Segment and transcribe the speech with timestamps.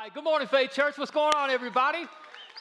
[0.00, 0.12] right.
[0.12, 0.98] Good morning, Faith Church.
[0.98, 2.06] What's going on, everybody?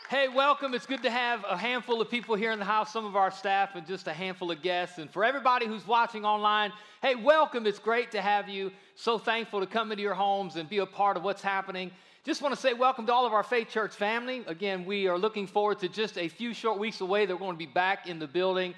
[0.07, 0.75] Hey, welcome.
[0.75, 3.31] It's good to have a handful of people here in the house, some of our
[3.31, 4.99] staff, and just a handful of guests.
[4.99, 7.65] And for everybody who's watching online, hey, welcome.
[7.65, 8.71] It's great to have you.
[8.95, 11.89] So thankful to come into your homes and be a part of what's happening.
[12.23, 14.43] Just want to say welcome to all of our Faith Church family.
[14.45, 17.25] Again, we are looking forward to just a few short weeks away.
[17.25, 18.75] They're going to be back in the building.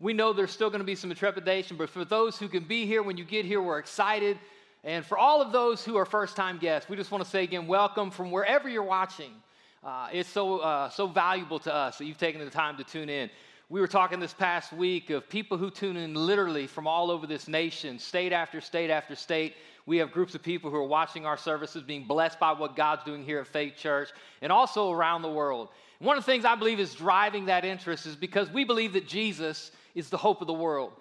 [0.00, 2.86] We know there's still going to be some trepidation, but for those who can be
[2.86, 4.38] here when you get here, we're excited.
[4.84, 7.44] And for all of those who are first time guests, we just want to say
[7.44, 9.30] again, welcome from wherever you're watching.
[9.84, 13.08] Uh, it's so, uh, so valuable to us that you've taken the time to tune
[13.08, 13.30] in.
[13.68, 17.28] We were talking this past week of people who tune in literally from all over
[17.28, 19.54] this nation, state after state after state.
[19.86, 23.04] We have groups of people who are watching our services, being blessed by what God's
[23.04, 24.10] doing here at Faith Church,
[24.42, 25.68] and also around the world.
[26.00, 29.06] One of the things I believe is driving that interest is because we believe that
[29.06, 30.92] Jesus is the hope of the world.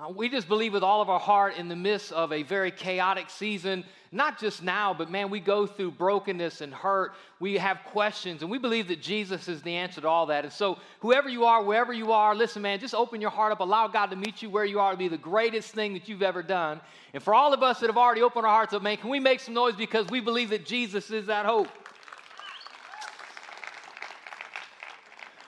[0.00, 2.70] Uh, we just believe with all of our heart in the midst of a very
[2.70, 7.12] chaotic season, not just now, but man, we go through brokenness and hurt.
[7.38, 10.44] We have questions, and we believe that Jesus is the answer to all that.
[10.44, 13.60] And so, whoever you are, wherever you are, listen, man, just open your heart up.
[13.60, 16.22] Allow God to meet you where you are to be the greatest thing that you've
[16.22, 16.80] ever done.
[17.12, 19.20] And for all of us that have already opened our hearts up, man, can we
[19.20, 21.68] make some noise because we believe that Jesus is that hope?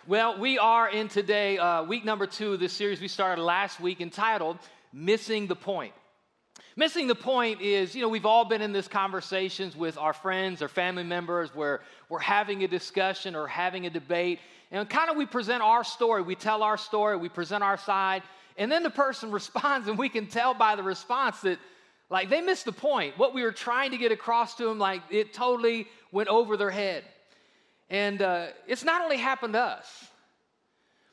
[0.08, 3.78] Well, we are in today, uh, week number two of this series we started last
[3.78, 4.58] week entitled
[4.92, 5.94] Missing the Point.
[6.74, 10.60] Missing the point is, you know, we've all been in these conversations with our friends
[10.60, 14.40] or family members where we're having a discussion or having a debate,
[14.72, 18.24] and kind of we present our story, we tell our story, we present our side,
[18.58, 21.60] and then the person responds, and we can tell by the response that,
[22.10, 23.16] like, they missed the point.
[23.18, 26.72] What we were trying to get across to them, like, it totally went over their
[26.72, 27.04] head.
[27.92, 30.06] And uh, it's not only happened to us,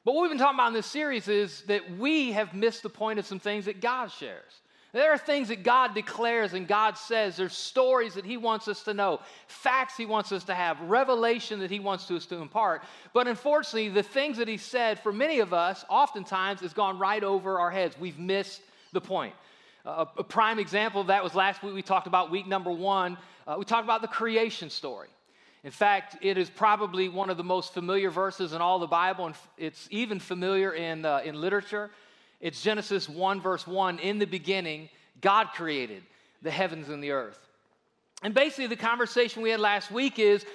[0.06, 2.90] but what we've been talking about in this series is that we have missed the
[2.90, 4.62] point of some things that God shares.
[4.94, 7.36] There are things that God declares and God says.
[7.36, 11.60] There's stories that He wants us to know, facts He wants us to have, revelation
[11.60, 12.84] that He wants us to impart.
[13.14, 17.26] But unfortunately, the things that He said for many of us, oftentimes, has gone right
[17.26, 17.98] over our heads.
[18.00, 18.62] We've missed
[18.94, 19.36] the point.
[19.86, 23.18] Uh, a prime example of that was last week we talked about week number one.
[23.45, 25.10] Uh, we talked about the creation story.
[25.64, 29.25] In fact, it is probably one of the most familiar verses in all the Bible,
[29.25, 31.89] and it's even familiar in, uh, in literature.
[32.39, 33.99] It's Genesis 1, verse 1.
[33.99, 34.89] In the beginning,
[35.20, 36.03] God created
[36.42, 37.39] the heavens and the earth.
[38.23, 40.45] And basically, the conversation we had last week is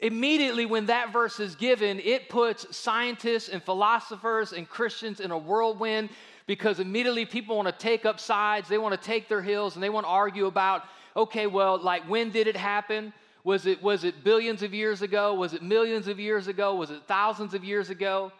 [0.00, 5.38] immediately when that verse is given, it puts scientists and philosophers and Christians in a
[5.38, 6.08] whirlwind
[6.46, 9.82] because immediately people want to take up sides, they want to take their heels, and
[9.82, 10.84] they want to argue about,
[11.16, 13.12] okay, well, like when did it happen?
[13.44, 15.34] Was it, was it billions of years ago?
[15.34, 16.74] Was it millions of years ago?
[16.74, 18.32] Was it thousands of years ago?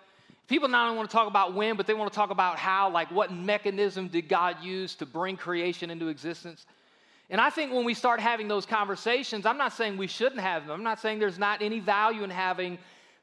[0.49, 2.91] People not only want to talk about when, but they want to talk about how,
[2.91, 6.65] like what mechanism did God use to bring creation into existence?
[7.29, 10.67] And I think when we start having those conversations, I'm not saying we shouldn't have
[10.67, 10.75] them.
[10.75, 12.79] I'm not saying there's not any value in having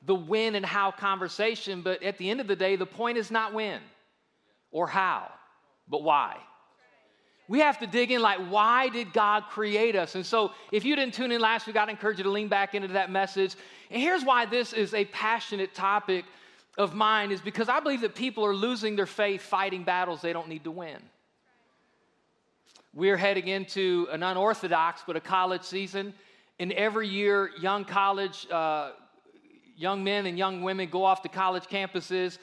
[0.06, 3.32] the when and how conversation, but at the end of the day, the point is
[3.32, 3.80] not when
[4.72, 5.32] or how,
[5.88, 6.38] but why
[7.52, 10.16] we have to dig in like, why did God create us?
[10.16, 12.76] And so, if you didn't tune in last week, I'd encourage you to lean back
[12.76, 13.58] into that message.
[13.90, 16.24] And here's why this is a passionate topic
[16.78, 20.32] of mine is because I believe that people are losing their faith fighting battles they
[20.32, 20.96] don't need to win.
[22.94, 26.14] We're heading into an unorthodox but a college season.
[26.58, 28.92] And every year, young college, uh,
[29.76, 32.38] young men and young women go off to college campuses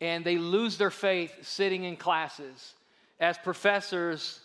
[0.00, 2.74] and they lose their faith sitting in classes
[3.18, 4.38] as professors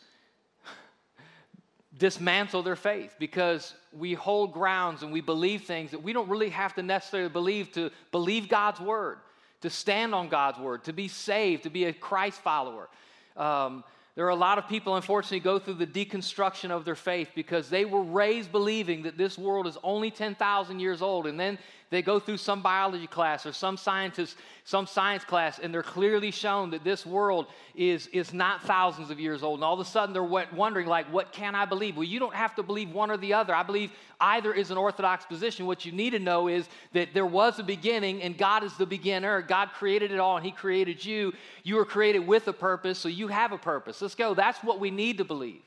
[2.00, 6.50] dismantle their faith because we hold grounds and we believe things that we don't really
[6.50, 9.18] have to necessarily believe to believe God's word,
[9.62, 12.90] to stand on God's word, to be saved, to be a Christ follower.
[13.36, 13.84] Um,
[14.16, 17.70] there are a lot of people, unfortunately, go through the deconstruction of their faith because
[17.70, 21.28] they were raised believing that this world is only 10,000 years old.
[21.28, 21.58] And then
[21.90, 26.30] they go through some biology class or some scientist, some science class, and they're clearly
[26.30, 29.60] shown that this world is, is not thousands of years old.
[29.60, 31.96] And all of a sudden they're wondering, like, what can I believe?
[31.96, 33.56] Well, you don't have to believe one or the other.
[33.56, 33.92] I believe
[34.22, 35.66] either is an orthodox position.
[35.66, 38.86] What you need to know is that there was a beginning and God is the
[38.86, 39.42] beginner.
[39.42, 41.34] God created it all and He created you.
[41.64, 44.02] You were created with a purpose, so you have a purpose.
[44.02, 44.36] Let's go.
[44.36, 45.62] That's what we need to believe.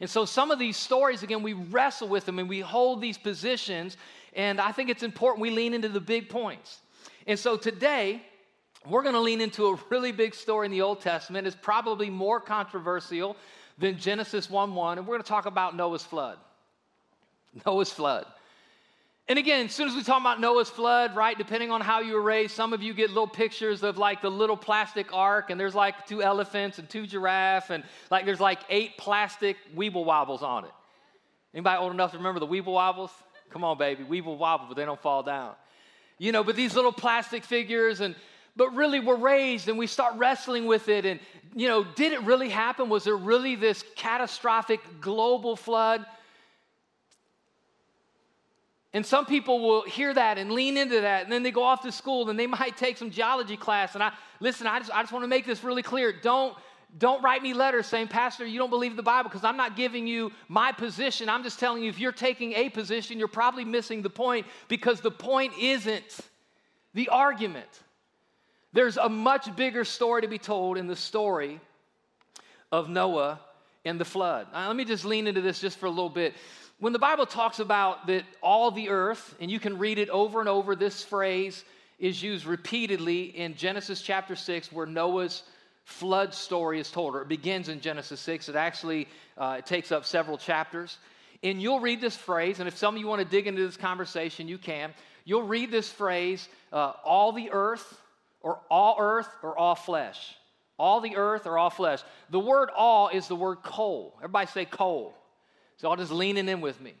[0.00, 3.18] And so, some of these stories, again, we wrestle with them and we hold these
[3.18, 3.96] positions
[4.36, 6.80] and I think it's important we lean into the big points.
[7.26, 8.22] And so today,
[8.86, 11.46] we're going to lean into a really big story in the Old Testament.
[11.46, 13.36] It's probably more controversial
[13.78, 14.98] than Genesis 1 1.
[14.98, 16.36] And we're going to talk about Noah's flood.
[17.64, 18.26] Noah's flood.
[19.28, 22.14] And again, as soon as we talk about Noah's flood, right, depending on how you
[22.14, 25.58] were raised, some of you get little pictures of like the little plastic ark, and
[25.58, 30.44] there's like two elephants and two giraffe, and like there's like eight plastic weeble wobbles
[30.44, 30.70] on it.
[31.52, 33.10] Anybody old enough to remember the Weeble Wobbles?
[33.50, 34.04] Come on, baby.
[34.04, 35.54] Weeble wobble, but they don't fall down.
[36.18, 38.14] You know, but these little plastic figures and
[38.56, 41.20] but really we're raised and we start wrestling with it and
[41.54, 46.06] you know did it really happen was there really this catastrophic global flood
[48.96, 51.82] and some people will hear that and lean into that, and then they go off
[51.82, 53.92] to school and they might take some geology class.
[53.92, 54.10] And I
[54.40, 56.14] listen, I just, I just want to make this really clear.
[56.14, 56.56] Don't,
[56.96, 60.06] don't write me letters saying, Pastor, you don't believe the Bible, because I'm not giving
[60.06, 61.28] you my position.
[61.28, 65.02] I'm just telling you if you're taking a position, you're probably missing the point because
[65.02, 66.20] the point isn't
[66.94, 67.68] the argument.
[68.72, 71.60] There's a much bigger story to be told in the story
[72.72, 73.40] of Noah
[73.84, 74.46] and the flood.
[74.54, 76.32] Now, let me just lean into this just for a little bit.
[76.78, 80.40] When the Bible talks about that all the earth, and you can read it over
[80.40, 81.64] and over, this phrase
[81.98, 85.42] is used repeatedly in Genesis chapter 6, where Noah's
[85.84, 88.50] flood story is told, or it begins in Genesis 6.
[88.50, 89.08] It actually
[89.38, 90.98] uh, it takes up several chapters.
[91.42, 93.78] And you'll read this phrase, and if some of you want to dig into this
[93.78, 94.92] conversation, you can.
[95.24, 97.98] You'll read this phrase, uh, all the earth,
[98.42, 100.34] or all earth, or all flesh.
[100.78, 102.02] All the earth, or all flesh.
[102.28, 104.14] The word all is the word kol.
[104.18, 105.14] Everybody say kol.
[105.76, 106.94] So I'll just leaning in with me.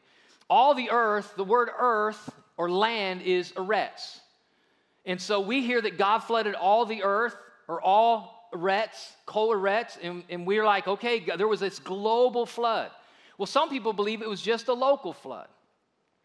[0.48, 4.20] All the earth, the word earth or land is eretz.
[5.04, 7.36] And so we hear that God flooded all the earth
[7.68, 12.90] or all eretz, kol eretz, and, and we're like, okay, there was this global flood.
[13.38, 15.48] Well, some people believe it was just a local flood.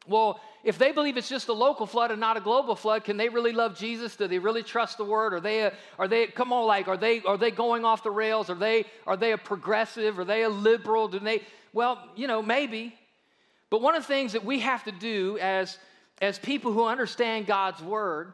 [0.08, 3.18] Well, if they believe it's just a local flood and not a global flood, can
[3.18, 4.16] they really love Jesus?
[4.16, 5.34] Do they really trust the word?
[5.34, 8.50] Are they, are they, come on, like, are they, are they going off the rails?
[8.50, 10.18] Are they, are they a progressive?
[10.20, 11.08] Are they a liberal?
[11.08, 11.42] Do they,
[11.74, 12.96] well, you know, maybe.
[13.70, 15.78] But one of the things that we have to do as,
[16.22, 18.34] as people who understand God's word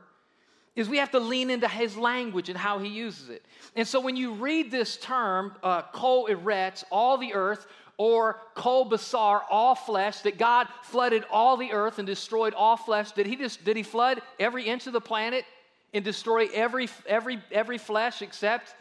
[0.75, 3.43] is we have to lean into his language and how he uses it.
[3.75, 9.41] And so when you read this term, uh, eretz, all the earth, or kol basar,
[9.49, 13.65] all flesh, that God flooded all the earth and destroyed all flesh, did he, just,
[13.65, 15.45] did he flood every inch of the planet
[15.93, 18.75] and destroy every, every, every flesh except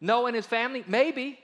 [0.00, 0.84] Noah and his family?
[0.86, 1.38] Maybe.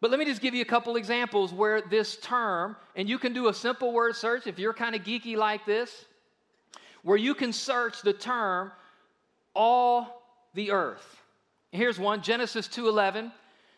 [0.00, 3.32] But let me just give you a couple examples where this term, and you can
[3.32, 6.06] do a simple word search if you're kind of geeky like this,
[7.04, 8.72] where you can search the term
[9.54, 11.22] all the earth.
[11.70, 13.30] Here's one, Genesis 2:11.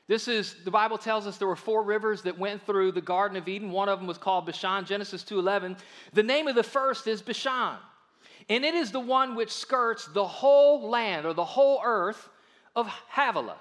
[0.06, 3.38] This is the Bible tells us there were four rivers that went through the Garden
[3.38, 3.70] of Eden.
[3.70, 5.76] One of them was called Pishon, Genesis 2:11.
[6.12, 7.78] The name of the first is Pishon.
[8.50, 12.28] And it is the one which skirts the whole land or the whole earth
[12.76, 13.56] of Havilah.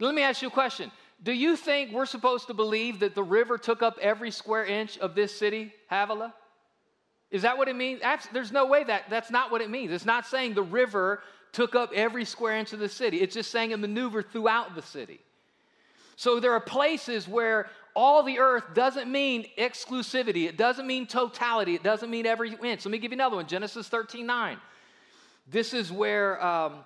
[0.00, 0.90] Let me ask you a question.
[1.22, 4.98] Do you think we're supposed to believe that the river took up every square inch
[4.98, 6.32] of this city, Havilah?
[7.30, 8.00] Is that what it means?
[8.32, 9.92] There's no way that that's not what it means.
[9.92, 11.22] It's not saying the river
[11.52, 13.20] took up every square inch of the city.
[13.20, 15.20] It's just saying it maneuvered throughout the city.
[16.16, 20.48] So there are places where all the earth doesn't mean exclusivity.
[20.48, 21.74] It doesn't mean totality.
[21.74, 22.84] It doesn't mean every inch.
[22.84, 23.46] Let me give you another one.
[23.46, 24.58] Genesis 13, 9.
[25.50, 26.84] This is where um,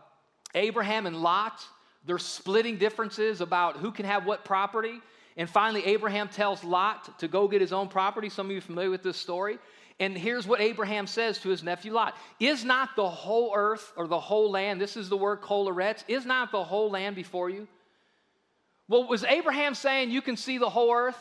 [0.55, 1.65] Abraham and Lot
[2.09, 5.01] they're splitting differences about who can have what property.
[5.37, 8.31] And finally, Abraham tells Lot to go get his own property.
[8.31, 9.59] Some of you are familiar with this story.
[10.01, 14.07] And here's what Abraham says to his nephew Lot Is not the whole earth or
[14.07, 17.51] the whole land, this is the word Kol eretz, is not the whole land before
[17.51, 17.69] you?
[18.89, 21.17] Well, was Abraham saying you can see the whole earth?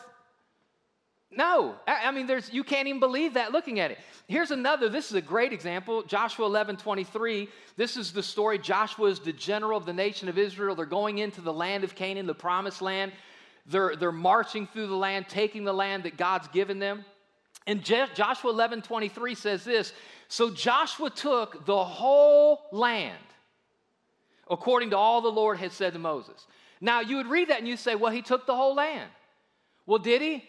[1.30, 3.98] No, I mean, there's, you can't even believe that looking at it.
[4.28, 7.48] Here's another, this is a great example Joshua 11 23.
[7.76, 8.58] This is the story.
[8.58, 10.74] Joshua is the general of the nation of Israel.
[10.74, 13.12] They're going into the land of Canaan, the promised land.
[13.66, 17.04] They're, they're marching through the land, taking the land that God's given them.
[17.66, 19.92] And Joshua 11 23 says this
[20.28, 23.18] So Joshua took the whole land
[24.50, 26.46] according to all the Lord had said to Moses.
[26.80, 29.10] Now, you would read that and you say, Well, he took the whole land.
[29.86, 30.44] Well, did he?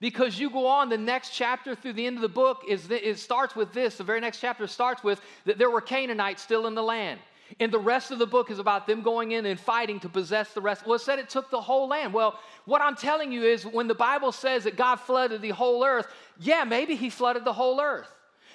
[0.00, 3.18] because you go on the next chapter through the end of the book is it
[3.18, 6.74] starts with this the very next chapter starts with that there were canaanites still in
[6.74, 7.20] the land
[7.58, 10.52] and the rest of the book is about them going in and fighting to possess
[10.52, 13.42] the rest well it said it took the whole land well what i'm telling you
[13.42, 16.06] is when the bible says that god flooded the whole earth
[16.38, 18.10] yeah maybe he flooded the whole earth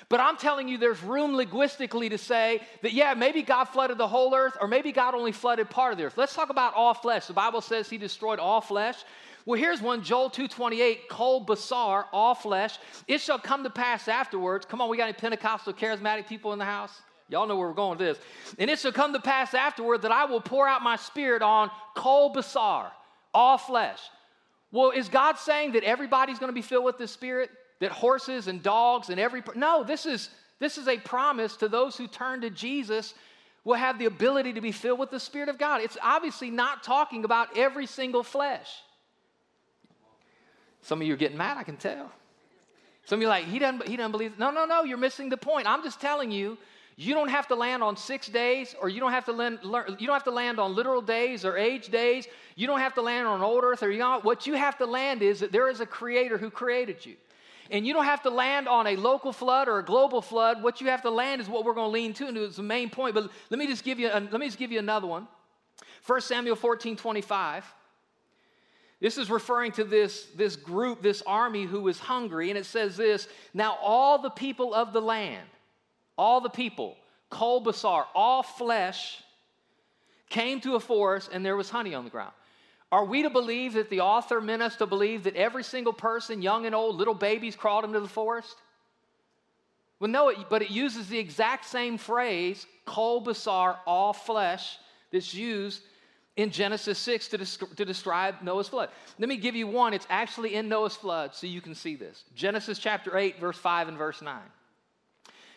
[0.09, 4.07] but I'm telling you, there's room linguistically to say that, yeah, maybe God flooded the
[4.07, 6.17] whole earth, or maybe God only flooded part of the earth.
[6.17, 7.27] Let's talk about all flesh.
[7.27, 8.97] The Bible says he destroyed all flesh.
[9.45, 12.77] Well, here's one, Joel 2.28, kol basar, all flesh.
[13.07, 14.65] It shall come to pass afterwards.
[14.65, 17.01] Come on, we got any Pentecostal charismatic people in the house?
[17.29, 18.17] Y'all know where we're going with this.
[18.59, 21.69] And it shall come to pass afterward that I will pour out my spirit on
[21.95, 22.91] kol basar,
[23.33, 23.99] all flesh.
[24.71, 27.49] Well, is God saying that everybody's going to be filled with the Spirit?
[27.79, 30.29] That horses and dogs and every no, this is
[30.59, 33.13] this is a promise to those who turn to Jesus
[33.65, 35.81] will have the ability to be filled with the Spirit of God.
[35.81, 38.69] It's obviously not talking about every single flesh.
[40.81, 42.11] Some of you are getting mad, I can tell.
[43.05, 44.37] Some of you are like, he doesn't, he doesn't believe.
[44.37, 45.67] No, no, no, you're missing the point.
[45.67, 46.59] I'm just telling you,
[46.95, 50.07] you don't have to land on six days, or you don't have to land, you
[50.07, 52.27] don't have to land on literal days or age days.
[52.55, 54.21] You don't have to land on old earth or young.
[54.21, 57.15] What you have to land is that there is a creator who created you.
[57.71, 60.61] And you don't have to land on a local flood or a global flood.
[60.61, 62.63] What you have to land is what we're going to lean to, and it's the
[62.63, 63.15] main point.
[63.15, 65.27] But let me just give you, let me just give you another one.
[66.05, 67.65] 1 Samuel 14, 25.
[68.99, 72.95] This is referring to this, this group, this army who was hungry, and it says
[72.95, 75.47] this Now all the people of the land,
[76.17, 76.95] all the people,
[77.29, 79.21] Kol Basar, all flesh,
[80.29, 82.33] came to a forest and there was honey on the ground.
[82.95, 86.41] Are we to believe that the author meant us to believe that every single person,
[86.41, 88.55] young and old, little babies, crawled into the forest?
[89.99, 93.27] Well, no, but it uses the exact same phrase, Kol
[93.85, 94.77] all flesh,
[95.11, 95.81] that's used
[96.37, 98.87] in Genesis 6 to, desc- to describe Noah's flood.
[99.19, 99.93] Let me give you one.
[99.93, 102.23] It's actually in Noah's flood so you can see this.
[102.33, 104.41] Genesis chapter 8, verse 5 and verse 9.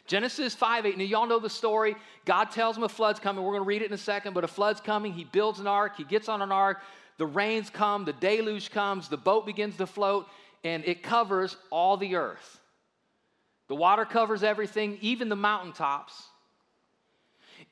[0.08, 0.98] Genesis 5 8.
[0.98, 1.94] Now, y'all know the story.
[2.24, 3.44] God tells him a flood's coming.
[3.44, 5.12] We're going to read it in a second, but a flood's coming.
[5.12, 5.96] He builds an ark.
[5.96, 6.78] He gets on an ark.
[7.18, 8.04] The rains come.
[8.04, 9.08] The deluge comes.
[9.08, 10.26] The boat begins to float,
[10.64, 12.60] and it covers all the earth.
[13.68, 16.14] The water covers everything, even the mountaintops.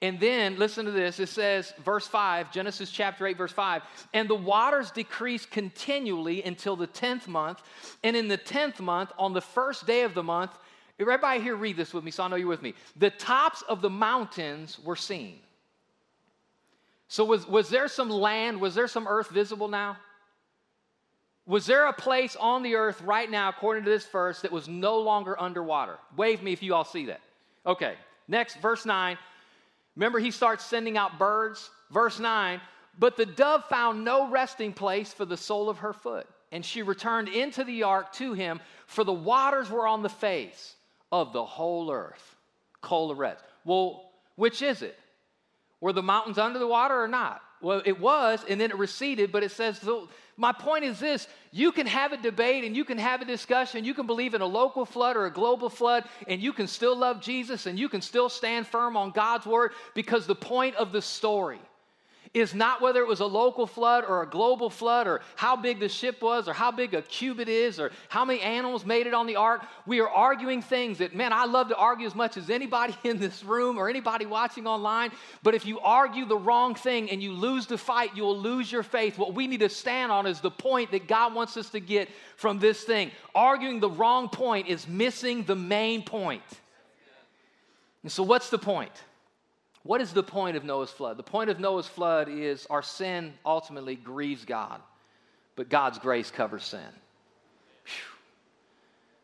[0.03, 4.29] And then, listen to this it says, verse 5, Genesis chapter 8, verse 5, and
[4.29, 7.63] the waters decreased continually until the 10th month.
[8.05, 10.51] And in the 10th month, on the first day of the month,
[10.99, 12.75] everybody here read this with me, so I know you're with me.
[12.97, 15.39] The tops of the mountains were seen.
[17.09, 19.97] So, was, was there some land, was there some earth visible now?
[21.47, 24.69] Was there a place on the earth right now, according to this verse, that was
[24.69, 25.99] no longer underwater?
[26.17, 27.21] Wave me if you all see that.
[27.65, 27.95] Okay,
[28.27, 29.17] next, verse 9.
[29.95, 31.71] Remember, he starts sending out birds.
[31.91, 32.61] Verse 9,
[32.99, 36.27] but the dove found no resting place for the sole of her foot.
[36.53, 40.75] And she returned into the ark to him, for the waters were on the face
[41.13, 42.37] of the whole earth.
[42.81, 43.15] Kol
[43.65, 44.99] Well, which is it?
[45.81, 47.43] Were the mountains under the water or not?
[47.61, 51.27] Well, it was, and then it receded, but it says, so my point is this
[51.53, 53.85] you can have a debate and you can have a discussion.
[53.85, 56.97] You can believe in a local flood or a global flood, and you can still
[56.97, 60.93] love Jesus and you can still stand firm on God's word because the point of
[60.93, 61.61] the story
[62.35, 65.81] is not whether it was a local flood or a global flood or how big
[65.81, 69.15] the ship was or how big a cubit is or how many animals made it
[69.15, 69.65] on the ark.
[69.87, 73.19] We are arguing things that, man, I love to argue as much as anybody in
[73.19, 75.11] this room or anybody watching online.
[75.43, 78.71] But if you argue the wrong thing and you lose the fight, you will lose
[78.71, 79.19] your faith.
[79.19, 82.09] What we need to stand on is the point that God wants us to get
[82.37, 83.11] from this thing.
[83.35, 86.43] Arguing the wrong point is missing the main point.
[88.03, 88.93] And so, what's the point?
[89.87, 91.17] What is the point of Noah's flood?
[91.17, 94.81] The point of Noah's flood is our sin ultimately grieves God,
[95.55, 96.81] but God's grace covers sin.
[97.85, 97.93] Whew.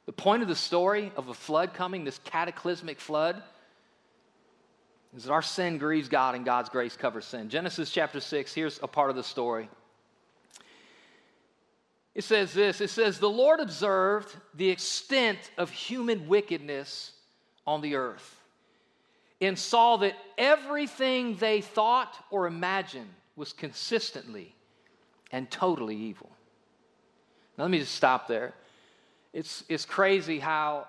[0.06, 3.42] The point of the story of a flood coming, this cataclysmic flood,
[5.16, 7.48] is that our sin grieves God and God's grace covers sin.
[7.48, 9.68] Genesis chapter 6, here's a part of the story.
[12.14, 17.12] It says this it says, The Lord observed the extent of human wickedness
[17.66, 18.41] on the earth
[19.42, 24.54] and saw that everything they thought or imagined was consistently
[25.32, 26.30] and totally evil.
[27.58, 28.54] Now, let me just stop there.
[29.32, 30.86] It's, it's crazy how,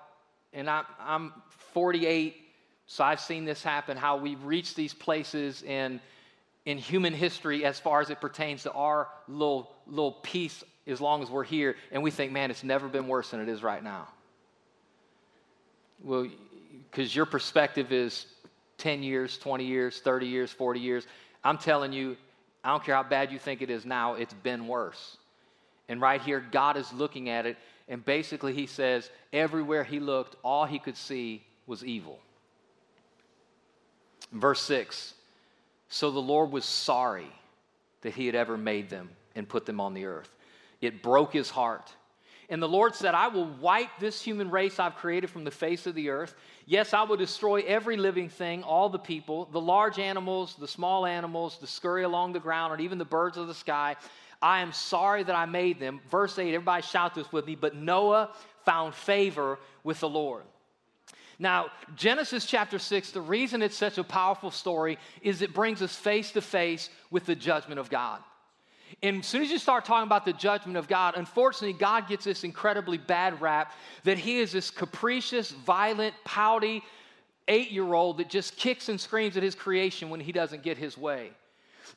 [0.52, 1.32] and I, I'm
[1.72, 2.36] 48,
[2.86, 6.00] so I've seen this happen, how we've reached these places in,
[6.64, 11.22] in human history as far as it pertains to our little, little piece as long
[11.22, 13.82] as we're here, and we think, man, it's never been worse than it is right
[13.82, 14.06] now.
[16.02, 16.28] Well,
[16.90, 18.26] because your perspective is
[18.78, 21.06] 10 years, 20 years, 30 years, 40 years.
[21.42, 22.16] I'm telling you,
[22.62, 25.18] I don't care how bad you think it is now, it's been worse.
[25.88, 30.36] And right here, God is looking at it, and basically, He says, everywhere He looked,
[30.42, 32.18] all He could see was evil.
[34.32, 35.14] Verse 6
[35.88, 37.30] So the Lord was sorry
[38.00, 40.30] that He had ever made them and put them on the earth.
[40.80, 41.92] It broke His heart.
[42.48, 45.86] And the Lord said, I will wipe this human race I've created from the face
[45.86, 46.34] of the earth.
[46.66, 51.06] Yes, I will destroy every living thing, all the people, the large animals, the small
[51.06, 53.96] animals, the scurry along the ground, and even the birds of the sky.
[54.42, 56.00] I am sorry that I made them.
[56.10, 57.54] Verse 8, everybody shout this with me.
[57.54, 58.30] But Noah
[58.64, 60.42] found favor with the Lord.
[61.38, 65.96] Now, Genesis chapter 6, the reason it's such a powerful story is it brings us
[65.96, 68.20] face to face with the judgment of God.
[69.02, 72.24] And as soon as you start talking about the judgment of God, unfortunately, God gets
[72.24, 73.72] this incredibly bad rap
[74.04, 76.82] that He is this capricious, violent, pouty
[77.48, 80.78] eight year old that just kicks and screams at His creation when He doesn't get
[80.78, 81.30] His way.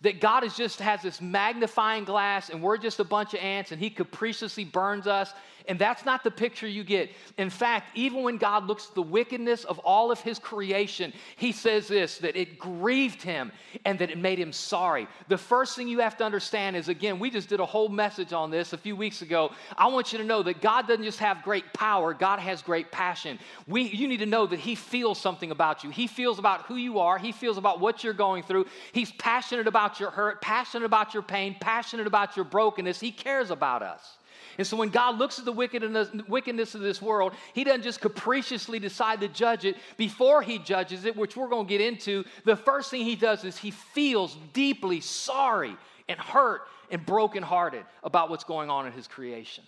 [0.01, 3.71] That God is just has this magnifying glass and we're just a bunch of ants
[3.71, 5.33] and He capriciously burns us
[5.67, 7.11] And that's not the picture you get.
[7.37, 11.51] In fact, even when God looks at the wickedness of all of his creation, he
[11.51, 13.51] says this that it grieved him
[13.85, 15.07] and that it made him sorry.
[15.27, 18.33] The first thing you have to understand is again, we just did a whole message
[18.33, 19.51] on this a few weeks ago.
[19.77, 22.91] I want you to know that God doesn't just have great power, God has great
[22.91, 23.39] passion.
[23.67, 25.89] We, you need to know that he feels something about you.
[25.89, 28.65] He feels about who you are, he feels about what you're going through.
[28.93, 32.99] He's passionate about your hurt, passionate about your pain, passionate about your brokenness.
[32.99, 34.16] He cares about us.
[34.57, 38.79] And so when God looks at the wickedness, of this world, He doesn't just capriciously
[38.79, 39.77] decide to judge it.
[39.97, 43.43] Before He judges it, which we're going to get into, the first thing He does
[43.43, 45.75] is He feels deeply sorry
[46.09, 49.63] and hurt and brokenhearted about what's going on in His creation.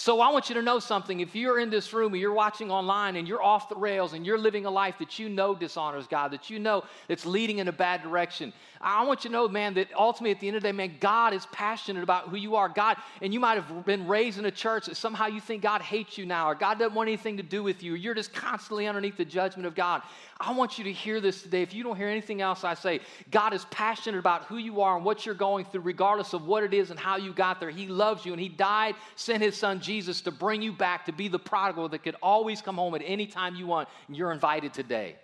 [0.00, 1.20] So I want you to know something.
[1.20, 4.24] If you're in this room or you're watching online and you're off the rails and
[4.24, 7.68] you're living a life that you know dishonors God, that you know that's leading in
[7.68, 10.62] a bad direction, I want you to know, man, that ultimately at the end of
[10.62, 12.70] the day, man, God is passionate about who you are.
[12.70, 15.82] God, and you might have been raised in a church that somehow you think God
[15.82, 18.32] hates you now or God doesn't want anything to do with you or you're just
[18.32, 20.00] constantly underneath the judgment of God.
[20.40, 21.60] I want you to hear this today.
[21.60, 24.96] If you don't hear anything else I say, God is passionate about who you are
[24.96, 27.68] and what you're going through, regardless of what it is and how you got there.
[27.68, 31.12] He loves you and He died, sent His Son Jesus to bring you back, to
[31.12, 33.88] be the prodigal that could always come home at any time you want.
[34.06, 35.16] And you're invited today.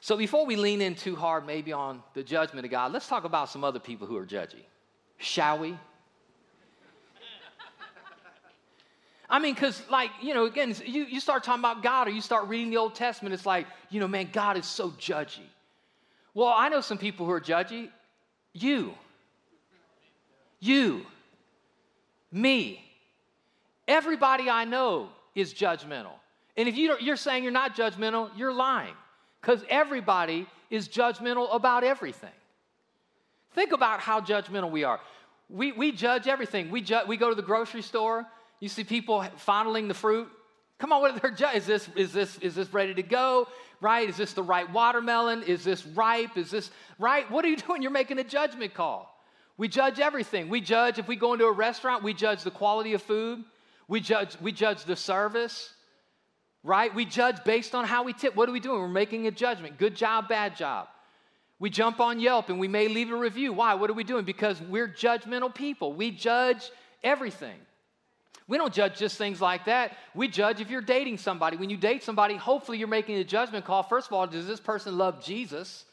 [0.00, 3.24] So before we lean in too hard, maybe on the judgment of God, let's talk
[3.24, 4.64] about some other people who are judgy.
[5.18, 5.76] Shall we?
[9.30, 12.20] I mean, because, like, you know, again, you, you start talking about God or you
[12.20, 15.46] start reading the Old Testament, it's like, you know, man, God is so judgy.
[16.34, 17.88] Well, I know some people who are judgy.
[18.52, 18.92] You.
[20.62, 21.04] You.
[22.30, 22.84] Me.
[23.88, 26.12] Everybody I know is judgmental.
[26.56, 28.94] And if you you're saying you're not judgmental, you're lying
[29.40, 32.30] because everybody is judgmental about everything.
[33.54, 35.00] Think about how judgmental we are.
[35.50, 36.70] We, we judge everything.
[36.70, 38.24] We, ju- we go to the grocery store,
[38.60, 40.28] you see people fondling the fruit.
[40.78, 41.56] Come on, what are they judge?
[41.56, 43.48] Is this, is, this, is this ready to go?
[43.80, 44.08] Right?
[44.08, 45.42] Is this the right watermelon?
[45.42, 46.36] Is this ripe?
[46.38, 46.70] Is this
[47.00, 47.28] right?
[47.32, 47.82] What are you doing?
[47.82, 49.11] You're making a judgment call.
[49.62, 50.48] We judge everything.
[50.48, 53.44] We judge, if we go into a restaurant, we judge the quality of food.
[53.86, 55.72] We judge, we judge the service
[56.62, 56.94] right?
[56.94, 58.36] We judge based on how we tip.
[58.36, 58.80] What are we doing?
[58.80, 60.88] We're making a judgment good job, bad job.
[61.58, 63.52] We jump on Yelp and we may leave a review.
[63.52, 63.74] Why?
[63.74, 64.24] What are we doing?
[64.24, 65.92] Because we're judgmental people.
[65.92, 66.70] We judge
[67.04, 67.58] everything.
[68.48, 69.96] We don't judge just things like that.
[70.14, 71.56] We judge if you're dating somebody.
[71.56, 73.84] When you date somebody, hopefully you're making a judgment call.
[73.84, 75.84] First of all, does this person love Jesus?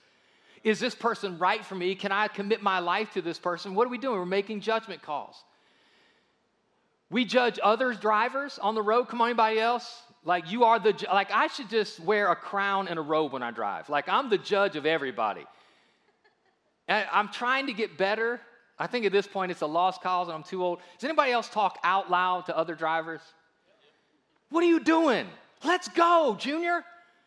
[0.64, 1.96] Is this person right for me?
[1.96, 3.76] Can I commit my life to this person?
[3.76, 4.20] What are we doing?
[4.20, 5.44] We're making judgment calls.
[7.10, 9.06] We judge other drivers on the road.
[9.06, 10.04] Come on, anybody else?
[10.26, 13.42] Like you are the like I should just wear a crown and a robe when
[13.42, 13.90] I drive.
[13.90, 15.46] Like I'm the judge of everybody.
[16.88, 18.42] And I'm trying to get better.
[18.78, 20.80] I think at this point it's a lost cause and I'm too old.
[20.98, 23.22] Does anybody else talk out loud to other drivers?
[24.50, 25.28] What are you doing?
[25.64, 26.84] Let's go, Junior.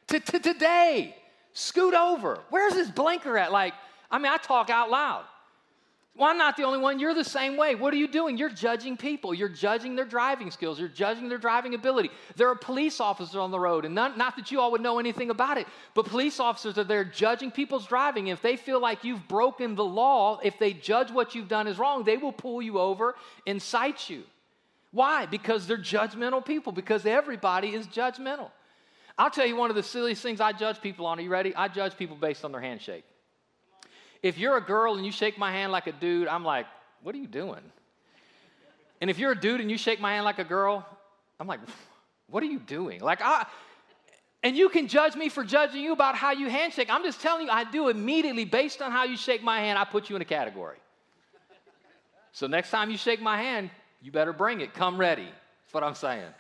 [0.09, 1.15] To, to today.
[1.53, 2.41] Scoot over.
[2.51, 3.53] Where's this blinker at?
[3.53, 3.75] Like,
[4.11, 5.25] I mean, I talk out loud.
[6.15, 6.99] Well, I'm not the only one.
[6.99, 7.75] You're the same way.
[7.75, 8.37] What are you doing?
[8.37, 9.33] You're judging people.
[9.33, 10.79] You're judging their driving skills.
[10.79, 12.11] You're judging their driving ability.
[12.37, 14.99] There are police officers on the road, and not, not that you all would know
[14.99, 18.27] anything about it, but police officers are there judging people's driving.
[18.27, 21.79] If they feel like you've broken the law, if they judge what you've done is
[21.79, 23.15] wrong, they will pull you over
[23.47, 24.25] and cite you.
[24.91, 25.25] Why?
[25.25, 28.51] Because they're judgmental people, because everybody is judgmental.
[29.19, 31.19] I'll tell you one of the silliest things I judge people on.
[31.19, 31.55] Are you ready?
[31.55, 33.05] I judge people based on their handshake.
[34.23, 36.67] If you're a girl and you shake my hand like a dude, I'm like,
[37.03, 37.61] what are you doing?
[39.01, 40.87] And if you're a dude and you shake my hand like a girl,
[41.41, 41.61] I'm like,
[42.29, 43.01] what are you doing?
[43.01, 43.47] Like, I,
[44.45, 46.89] and you can judge me for judging you about how you handshake.
[46.91, 49.85] I'm just telling you, I do immediately based on how you shake my hand, I
[49.85, 50.79] put you in a category.
[52.33, 53.71] So next time you shake my hand,
[54.01, 54.73] you better bring it.
[54.73, 55.25] Come ready.
[55.25, 56.33] That's what I'm saying.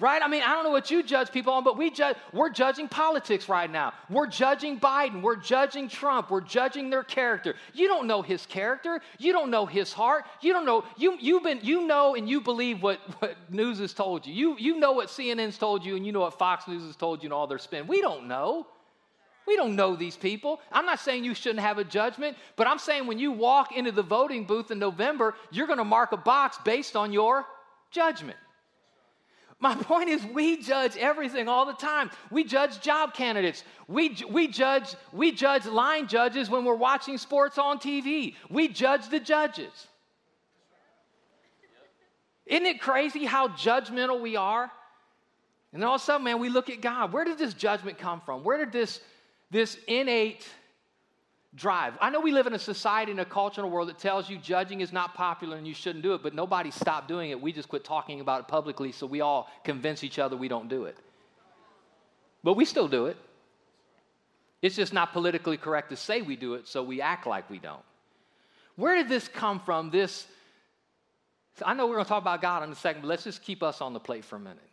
[0.00, 0.22] Right?
[0.22, 2.86] I mean, I don't know what you judge people on, but we judge, we're judging
[2.86, 3.92] politics right now.
[4.08, 5.22] We're judging Biden.
[5.22, 6.30] We're judging Trump.
[6.30, 7.56] We're judging their character.
[7.74, 9.00] You don't know his character.
[9.18, 10.26] You don't know his heart.
[10.40, 13.92] You don't know, you, you've been, you know and you believe what, what news has
[13.92, 14.32] told you.
[14.32, 14.56] you.
[14.56, 17.26] You know what CNN's told you and you know what Fox News has told you
[17.26, 17.88] and all their spin.
[17.88, 18.68] We don't know.
[19.48, 20.60] We don't know these people.
[20.70, 23.90] I'm not saying you shouldn't have a judgment, but I'm saying when you walk into
[23.90, 27.46] the voting booth in November, you're going to mark a box based on your
[27.90, 28.38] judgment.
[29.60, 32.10] My point is, we judge everything all the time.
[32.30, 33.64] We judge job candidates.
[33.88, 38.34] We, we, judge, we judge line judges when we're watching sports on TV.
[38.48, 39.88] We judge the judges.
[42.46, 44.70] Isn't it crazy how judgmental we are?
[45.72, 47.12] And then all of a sudden, man, we look at God.
[47.12, 48.44] Where did this judgment come from?
[48.44, 49.00] Where did this,
[49.50, 50.48] this innate
[51.54, 51.94] drive.
[52.00, 54.28] I know we live in a society and a culture and a world that tells
[54.28, 57.40] you judging is not popular and you shouldn't do it, but nobody stopped doing it.
[57.40, 60.68] We just quit talking about it publicly so we all convince each other we don't
[60.68, 60.96] do it.
[62.44, 63.16] But we still do it.
[64.60, 67.58] It's just not politically correct to say we do it, so we act like we
[67.58, 67.82] don't.
[68.76, 69.90] Where did this come from?
[69.90, 70.26] This,
[71.64, 73.62] I know we're going to talk about God in a second, but let's just keep
[73.62, 74.67] us on the plate for a minute.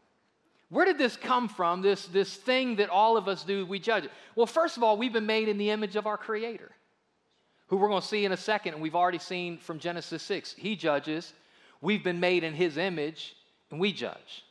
[0.75, 1.81] Where did this come from?
[1.81, 4.11] This, this thing that all of us do, we judge it.
[4.35, 6.69] Well, first of all, we've been made in the image of our Creator,
[7.67, 10.51] who we're going to see in a second, and we've already seen from Genesis 6.
[10.57, 11.31] He judges.
[11.79, 13.37] We've been made in His image,
[13.71, 14.43] and we judge.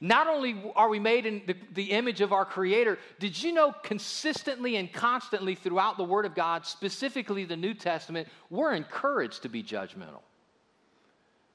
[0.00, 3.74] Not only are we made in the, the, image of our Creator, did you know
[3.82, 9.48] consistently and constantly throughout the Word of God, specifically the New Testament, we're encouraged to
[9.48, 10.22] be judgmental?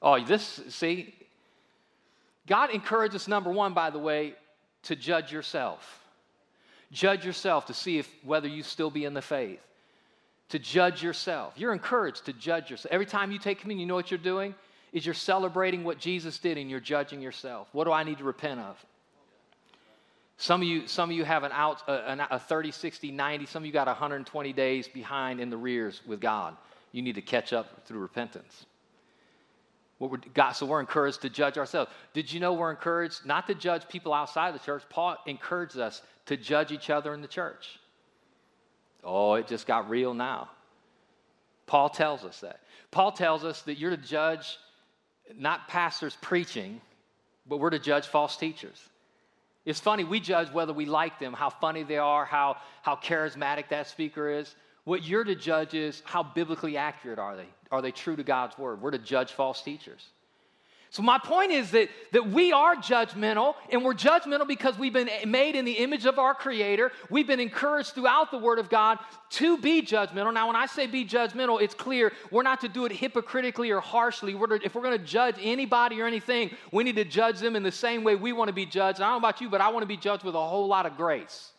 [0.02, 1.14] Oh, this, see,
[2.48, 4.34] God encourages, number one, by the way,
[4.84, 6.02] to judge yourself.
[6.90, 9.60] Judge yourself to see if whether you still be in the faith.
[10.48, 11.52] To judge yourself.
[11.56, 12.90] You're encouraged to judge yourself.
[12.90, 14.54] Every time you take communion, you know what you're doing?
[14.94, 17.68] Is you're celebrating what Jesus did and you're judging yourself.
[17.72, 18.82] What do I need to repent of?
[20.38, 23.44] Some of you, some of you have an out, a, a 30, 60, 90.
[23.44, 26.56] Some of you got 120 days behind in the rears with God.
[26.92, 28.64] You need to catch up through repentance.
[29.98, 31.90] What we're, God, so we're encouraged to judge ourselves.
[32.14, 34.82] Did you know we're encouraged not to judge people outside the church?
[34.88, 37.80] Paul encourages us to judge each other in the church.
[39.02, 40.50] Oh, it just got real now.
[41.66, 42.60] Paul tells us that.
[42.90, 44.58] Paul tells us that you're to judge
[45.36, 46.80] not pastors preaching,
[47.46, 48.80] but we're to judge false teachers.
[49.64, 53.68] It's funny, we judge whether we like them, how funny they are, how, how charismatic
[53.68, 54.54] that speaker is.
[54.84, 57.48] What you're to judge is how biblically accurate are they?
[57.70, 58.80] Are they true to God's word?
[58.80, 60.04] We're to judge false teachers.
[60.90, 65.10] So, my point is that, that we are judgmental, and we're judgmental because we've been
[65.26, 66.92] made in the image of our Creator.
[67.10, 68.98] We've been encouraged throughout the Word of God
[69.30, 70.32] to be judgmental.
[70.32, 73.80] Now, when I say be judgmental, it's clear we're not to do it hypocritically or
[73.80, 74.34] harshly.
[74.34, 77.54] We're to, if we're going to judge anybody or anything, we need to judge them
[77.54, 79.02] in the same way we want to be judged.
[79.02, 80.86] I don't know about you, but I want to be judged with a whole lot
[80.86, 81.52] of grace.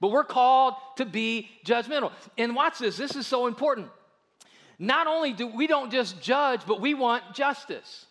[0.00, 2.10] But we're called to be judgmental.
[2.38, 3.88] And watch this, this is so important.
[4.78, 8.06] Not only do we don't just judge, but we want justice.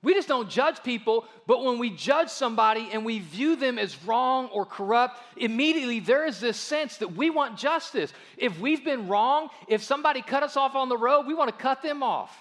[0.00, 4.00] We just don't judge people, but when we judge somebody and we view them as
[4.04, 8.12] wrong or corrupt, immediately there is this sense that we want justice.
[8.36, 11.62] If we've been wrong, if somebody cut us off on the road, we want to
[11.62, 12.36] cut them off.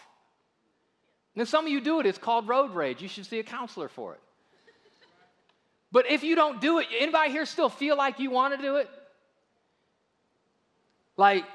[1.35, 3.01] And some of you do it, it's called road rage.
[3.01, 4.19] You should see a counselor for it.
[5.91, 8.75] But if you don't do it, anybody here still feel like you want to do
[8.75, 8.89] it?
[11.15, 11.45] Like,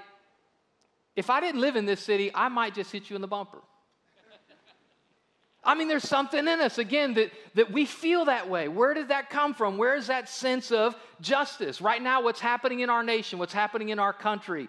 [1.16, 3.58] if I didn't live in this city, I might just hit you in the bumper.
[5.64, 8.66] I mean, there's something in us, again, that, that we feel that way.
[8.66, 9.78] Where did that come from?
[9.78, 11.80] Where is that sense of justice?
[11.80, 14.68] Right now, what's happening in our nation, what's happening in our country,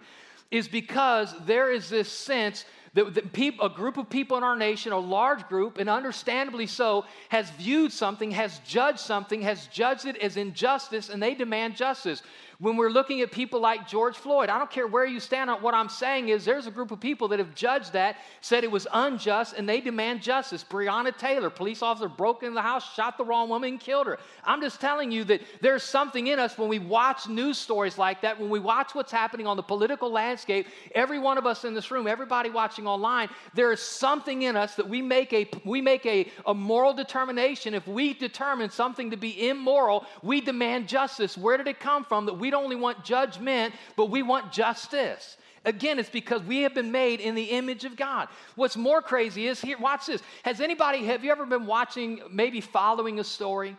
[0.52, 4.92] is because there is this sense that, people, a group of people in our nation,
[4.92, 10.16] a large group, and understandably so, has viewed something, has judged something, has judged it
[10.18, 12.22] as injustice, and they demand justice.
[12.58, 15.60] When we're looking at people like George Floyd, I don't care where you stand on
[15.60, 18.70] what I'm saying is there's a group of people that have judged that, said it
[18.70, 20.64] was unjust, and they demand justice.
[20.64, 24.18] Breonna Taylor, police officer, broke into the house, shot the wrong woman, and killed her.
[24.44, 28.20] I'm just telling you that there's something in us when we watch news stories like
[28.22, 31.74] that, when we watch what's happening on the political landscape, every one of us in
[31.74, 35.80] this room, everybody watching online, there is something in us that we make a we
[35.80, 37.74] make a, a moral determination.
[37.74, 41.36] If we determine something to be immoral, we demand justice.
[41.36, 45.36] Where did it come from that we don't only want judgment, but we want justice.
[45.64, 48.28] Again, it's because we have been made in the image of God.
[48.54, 50.22] What's more crazy is here, watch this.
[50.42, 53.76] Has anybody, have you ever been watching, maybe following a story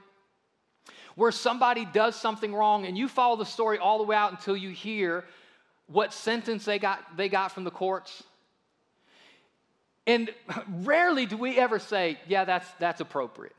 [1.16, 4.58] where somebody does something wrong and you follow the story all the way out until
[4.58, 5.26] you hear
[5.88, 8.24] what sentence they got, they got from the courts?
[10.08, 10.34] And
[10.68, 13.56] rarely do we ever say, yeah, that's, that's appropriate.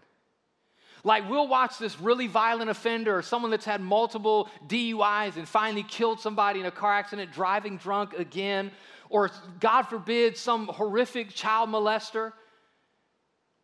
[1.06, 5.84] Like, we'll watch this really violent offender or someone that's had multiple DUIs and finally
[5.84, 8.72] killed somebody in a car accident driving drunk again,
[9.08, 12.32] or God forbid, some horrific child molester,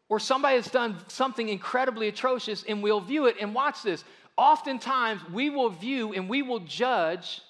[0.09, 3.35] or somebody that's done something incredibly atrocious, and we'll view it.
[3.41, 4.05] And watch this.
[4.37, 7.41] Oftentimes, we will view and we will judge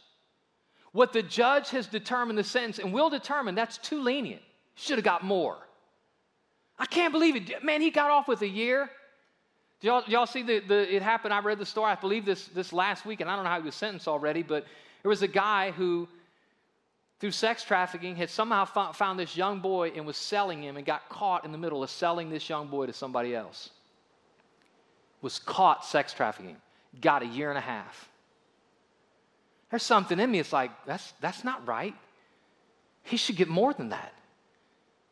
[0.93, 4.41] what the judge has determined the sentence, and we'll determine that's too lenient.
[4.75, 5.59] Should have got more.
[6.79, 7.63] I can't believe it.
[7.63, 8.91] Man, he got off with a year.
[9.83, 11.35] Y'all, y'all see the, the, it happened?
[11.35, 13.59] I read the story, I believe this, this last week, and I don't know how
[13.59, 14.65] he was sentenced already, but
[15.03, 16.09] there was a guy who,
[17.19, 20.87] through sex trafficking, had somehow found, found this young boy and was selling him and
[20.87, 23.71] got caught in the middle of selling this young boy to somebody else.
[25.21, 26.57] Was caught sex trafficking,
[27.01, 28.09] got a year and a half.
[29.71, 31.95] There's something in me, it's like, that's, that's not right.
[33.03, 34.13] He should get more than that.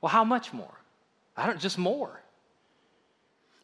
[0.00, 0.74] Well, how much more?
[1.36, 2.20] I don't, just more.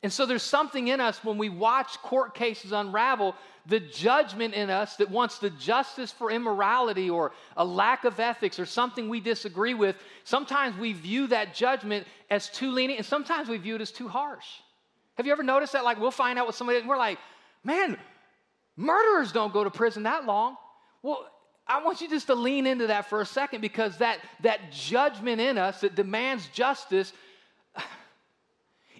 [0.07, 3.35] And so there's something in us when we watch court cases unravel,
[3.67, 8.61] the judgment in us that wants the justice for immorality or a lack of ethics
[8.61, 9.97] or something we disagree with.
[10.23, 14.07] Sometimes we view that judgment as too lenient, and sometimes we view it as too
[14.07, 14.47] harsh.
[15.17, 15.83] Have you ever noticed that?
[15.83, 17.19] Like, we'll find out with somebody, and we're like,
[17.65, 17.99] man,
[18.77, 20.57] murderers don't go to prison that long.
[21.03, 21.29] Well,
[21.67, 25.41] I want you just to lean into that for a second because that, that judgment
[25.41, 27.13] in us that demands justice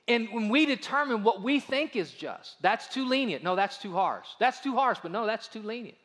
[0.09, 3.43] and when we determine what we think is just, that's too lenient.
[3.43, 4.29] No, that's too harsh.
[4.39, 5.99] That's too harsh, but no, that's too lenient.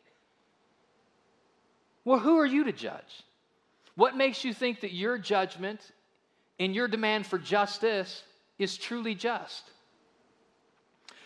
[2.03, 3.23] Well, who are you to judge?
[3.95, 5.91] What makes you think that your judgment
[6.59, 8.23] and your demand for justice
[8.57, 9.69] is truly just?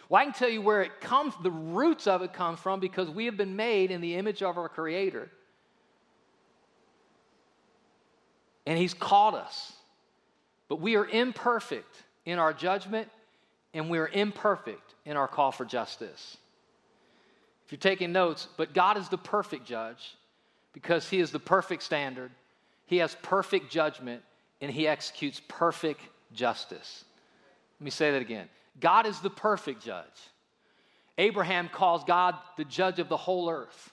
[0.09, 3.09] Well, I can tell you where it comes, the roots of it come from because
[3.09, 5.31] we have been made in the image of our Creator.
[8.65, 9.71] And He's called us.
[10.67, 13.09] But we are imperfect in our judgment,
[13.73, 16.37] and we're imperfect in our call for justice.
[17.65, 20.15] If you're taking notes, but God is the perfect judge
[20.73, 22.31] because He is the perfect standard,
[22.85, 24.21] He has perfect judgment,
[24.61, 26.01] and He executes perfect
[26.33, 27.05] justice.
[27.79, 30.05] Let me say that again God is the perfect judge.
[31.17, 33.91] Abraham calls God the judge of the whole earth.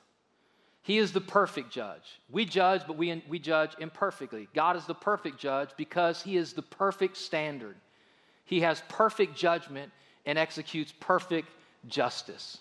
[0.82, 2.20] He is the perfect judge.
[2.28, 4.48] We judge, but we, we judge imperfectly.
[4.52, 7.76] God is the perfect judge because He is the perfect standard.
[8.44, 9.92] He has perfect judgment
[10.26, 11.48] and executes perfect
[11.88, 12.58] justice.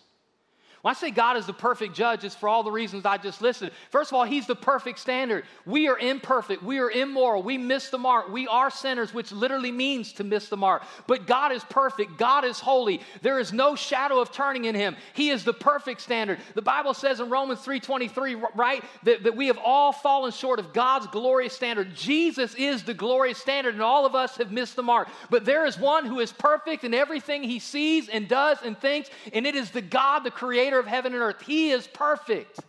[0.82, 3.40] When I say God is the perfect judge, it's for all the reasons I just
[3.40, 3.72] listed.
[3.92, 5.46] First of all, He's the perfect standard.
[5.64, 6.64] We are imperfect.
[6.64, 7.44] We are immoral.
[7.44, 8.32] We miss the mark.
[8.32, 10.82] We are sinners, which literally means to miss the mark.
[11.06, 12.18] But God is perfect.
[12.18, 13.02] God is holy.
[13.22, 14.96] There is no shadow of turning in Him.
[15.14, 16.40] He is the perfect standard.
[16.56, 20.74] The Bible says in Romans 3.23, right, that, that we have all fallen short of
[20.74, 21.94] God's glorious standard.
[21.94, 25.10] Jesus is the glorious standard, and all of us have missed the mark.
[25.30, 29.12] But there is one who is perfect in everything He sees and does and thinks,
[29.32, 31.42] and it is the God, the creator creator of heaven and earth.
[31.42, 32.60] He is perfect.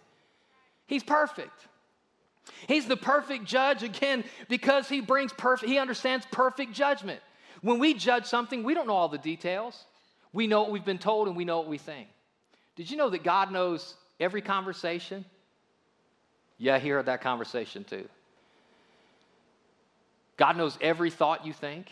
[0.86, 1.68] He's perfect.
[2.66, 7.20] He's the perfect judge again because he brings perfect, he understands perfect judgment.
[7.60, 9.84] When we judge something, we don't know all the details.
[10.32, 12.08] We know what we've been told and we know what we think.
[12.74, 15.24] Did you know that God knows every conversation?
[16.58, 18.08] Yeah, he heard that conversation too.
[20.36, 21.86] God knows every thought you think,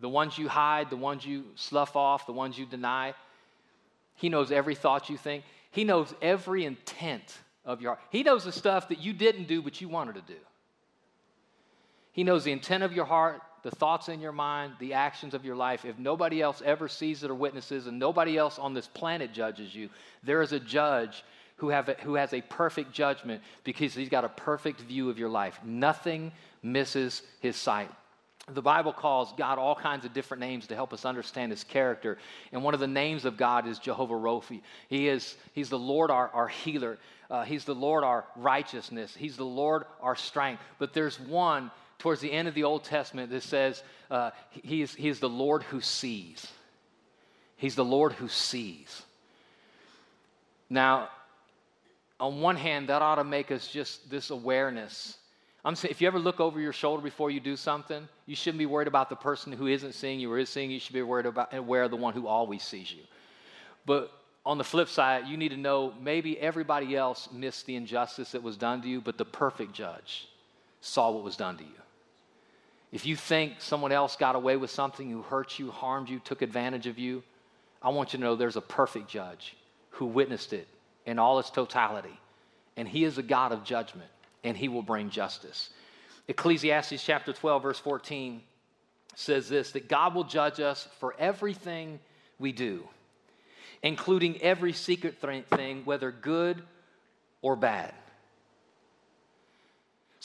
[0.00, 3.14] the ones you hide, the ones you slough off, the ones you deny.
[4.16, 5.44] He knows every thought you think.
[5.70, 8.04] He knows every intent of your heart.
[8.10, 10.40] He knows the stuff that you didn't do but you wanted to do.
[12.12, 15.44] He knows the intent of your heart, the thoughts in your mind, the actions of
[15.44, 15.84] your life.
[15.84, 19.74] If nobody else ever sees it or witnesses, and nobody else on this planet judges
[19.74, 19.90] you,
[20.22, 21.24] there is a judge
[21.56, 25.18] who, have a, who has a perfect judgment because he's got a perfect view of
[25.18, 25.58] your life.
[25.64, 27.90] Nothing misses his sight.
[28.52, 32.16] The Bible calls God all kinds of different names to help us understand his character.
[32.52, 34.62] And one of the names of God is Jehovah Rophi.
[34.88, 36.98] He is, he's the Lord, our, our healer.
[37.28, 39.16] Uh, he's the Lord, our righteousness.
[39.16, 40.62] He's the Lord, our strength.
[40.78, 43.82] But there's one towards the end of the Old Testament that says
[44.12, 46.46] uh, he, is, he is the Lord who sees.
[47.56, 49.02] He's the Lord who sees.
[50.70, 51.08] Now,
[52.20, 55.16] on one hand, that ought to make us just this awareness
[55.66, 58.60] I'm saying if you ever look over your shoulder before you do something, you shouldn't
[58.60, 60.74] be worried about the person who isn't seeing you or is seeing you.
[60.74, 63.02] You should be worried about aware of the one who always sees you.
[63.84, 64.12] But
[64.44, 68.44] on the flip side, you need to know maybe everybody else missed the injustice that
[68.44, 70.28] was done to you, but the perfect judge
[70.82, 71.70] saw what was done to you.
[72.92, 76.42] If you think someone else got away with something who hurt you, harmed you, took
[76.42, 77.24] advantage of you,
[77.82, 79.56] I want you to know there's a perfect judge
[79.90, 80.68] who witnessed it
[81.06, 82.20] in all its totality.
[82.76, 84.10] And he is a God of judgment
[84.46, 85.70] and he will bring justice.
[86.28, 88.40] Ecclesiastes chapter 12, verse 14
[89.16, 91.98] says this that God will judge us for everything
[92.38, 92.84] we do,
[93.82, 96.62] including every secret thing, whether good
[97.42, 97.92] or bad.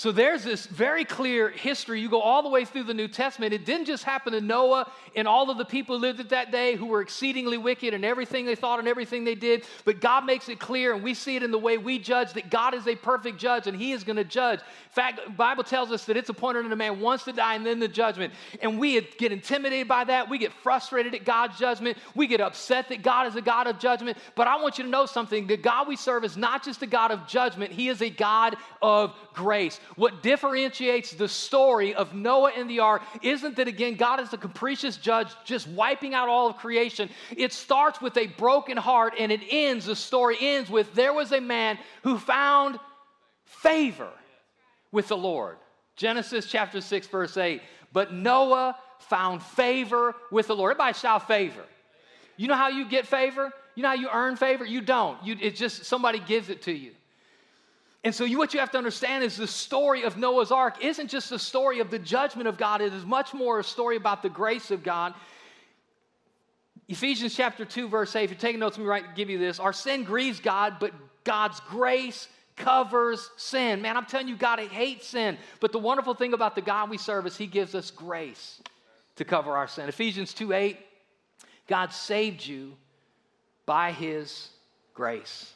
[0.02, 2.02] So there's this very clear history.
[2.02, 3.54] You go all the way through the New Testament.
[3.54, 6.52] It didn't just happen to Noah and all of the people who lived at that
[6.52, 9.64] day who were exceedingly wicked and everything they thought and everything they did.
[9.86, 12.50] But God makes it clear, and we see it in the way we judge, that
[12.50, 14.58] God is a perfect judge and He is going to judge.
[14.62, 17.64] In fact, the Bible tells us that it's appointed unto man once to die and
[17.64, 18.34] then the judgment.
[18.60, 20.32] And we get intimidated by that.
[20.32, 22.00] We get frustrated at God's judgment.
[22.16, 24.18] We get upset that God is a God of judgment.
[24.34, 26.88] But I want you to know something the God we serve is not just a
[26.88, 29.80] God of judgment, He is a God of grace.
[29.96, 34.38] What differentiates the story of Noah and the ark isn't that, again, God is a
[34.38, 37.10] capricious judge just wiping out all of creation.
[37.36, 41.32] It starts with a broken heart and it ends, the story ends with there was
[41.32, 42.80] a man who found
[43.46, 44.10] favor
[44.92, 45.58] with the Lord.
[45.96, 47.62] Genesis chapter 6, verse 8.
[47.94, 50.72] But Noah found favor with the Lord.
[50.72, 51.64] Everybody shout favor.
[52.38, 53.52] You know how you get favor?
[53.76, 54.66] You know how you earn favor?
[54.66, 55.24] You don't.
[55.24, 56.92] You, it's just somebody gives it to you.
[58.04, 61.08] And so, you, what you have to understand is the story of Noah's Ark isn't
[61.08, 64.24] just a story of the judgment of God, it is much more a story about
[64.24, 65.14] the grace of God.
[66.88, 69.60] Ephesians chapter 2, verse 8, if you're taking notes, let me write, give you this.
[69.60, 70.92] Our sin grieves God, but
[71.24, 73.82] God's grace covers sin.
[73.82, 75.38] Man, I'm telling you, God hates sin.
[75.60, 78.62] But the wonderful thing about the God we serve is He gives us grace
[79.16, 79.88] to cover our sin.
[79.88, 80.78] Ephesians 2 8,
[81.68, 82.74] God saved you
[83.66, 84.50] by His
[84.94, 85.54] grace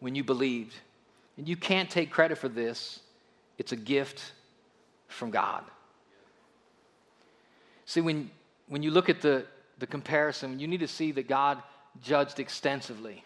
[0.00, 0.74] when you believed.
[1.36, 3.00] And you can't take credit for this,
[3.58, 4.32] it's a gift
[5.08, 5.64] from God.
[7.86, 8.30] See, when,
[8.68, 9.44] when you look at the,
[9.78, 11.62] the comparison, you need to see that God
[12.02, 13.24] judged extensively.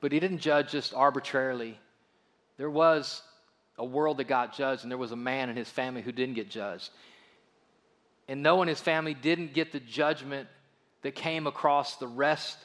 [0.00, 1.78] But he didn't judge just arbitrarily.
[2.56, 3.22] There was
[3.76, 6.34] a world that got judged, and there was a man and his family who didn't
[6.34, 6.90] get judged.
[8.28, 10.48] And Noah and his family didn't get the judgment
[11.02, 12.58] that came across the rest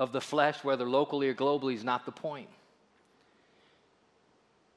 [0.00, 2.48] of the flesh, whether locally or globally, is not the point.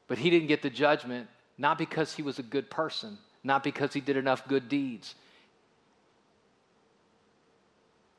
[0.08, 3.94] But he didn't get the judgment not because he was a good person, not because
[3.94, 5.16] he did enough good deeds,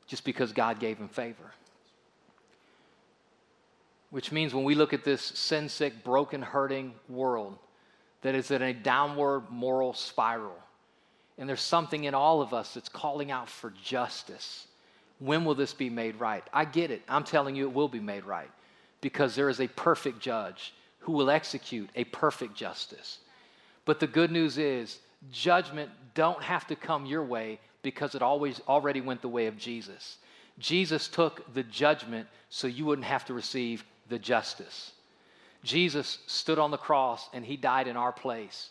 [0.07, 1.51] just because God gave him favor.
[4.09, 7.57] Which means when we look at this sin sick, broken, hurting world
[8.21, 10.57] that is in a downward moral spiral,
[11.37, 14.67] and there's something in all of us that's calling out for justice.
[15.19, 16.43] When will this be made right?
[16.53, 17.01] I get it.
[17.07, 18.49] I'm telling you, it will be made right
[19.01, 23.19] because there is a perfect judge who will execute a perfect justice.
[23.85, 24.99] But the good news is,
[25.31, 29.57] judgment don't have to come your way because it always already went the way of
[29.57, 30.17] Jesus.
[30.57, 34.93] Jesus took the judgment so you wouldn't have to receive the justice.
[35.63, 38.69] Jesus stood on the cross and he died in our place.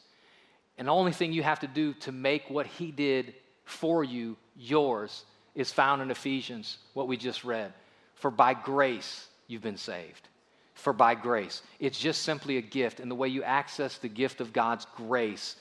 [0.79, 4.37] And the only thing you have to do to make what he did for you
[4.57, 5.25] yours
[5.55, 7.73] is found in Ephesians, what we just read.
[8.15, 10.29] For by grace you've been saved.
[10.75, 11.63] For by grace.
[11.79, 13.01] It's just simply a gift.
[13.01, 15.57] And the way you access the gift of God's grace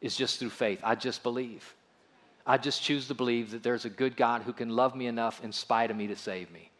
[0.00, 0.80] is just through faith.
[0.82, 1.74] I just believe.
[2.46, 5.42] I just choose to believe that there's a good God who can love me enough
[5.42, 6.70] in spite of me to save me.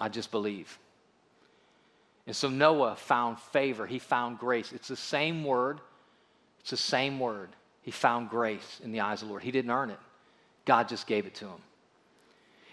[0.00, 0.78] I just believe.
[2.26, 3.86] And so Noah found favor.
[3.86, 4.72] He found grace.
[4.72, 5.80] It's the same word.
[6.60, 7.50] It's the same word.
[7.86, 9.44] He found grace in the eyes of the Lord.
[9.44, 9.98] He didn't earn it,
[10.66, 11.62] God just gave it to him.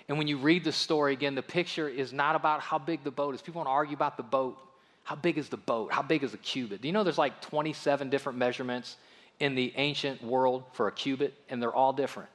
[0.09, 3.11] And when you read the story again, the picture is not about how big the
[3.11, 3.41] boat is.
[3.41, 4.57] People want to argue about the boat.
[5.03, 5.93] How big is the boat?
[5.93, 6.81] How big is a cubit?
[6.81, 8.97] Do you know there's like 27 different measurements
[9.39, 12.29] in the ancient world for a cubit, and they're all different?